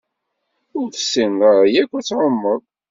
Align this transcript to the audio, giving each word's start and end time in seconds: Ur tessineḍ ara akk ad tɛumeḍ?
Ur 0.77 0.87
tessineḍ 0.89 1.41
ara 1.51 1.63
akk 1.81 1.91
ad 1.99 2.05
tɛumeḍ? 2.07 2.61